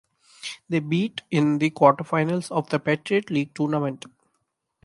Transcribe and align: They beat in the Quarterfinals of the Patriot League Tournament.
They 0.67 0.79
beat 0.79 1.21
in 1.29 1.59
the 1.59 1.69
Quarterfinals 1.69 2.49
of 2.49 2.67
the 2.71 2.79
Patriot 2.79 3.29
League 3.29 3.53
Tournament. 3.53 4.07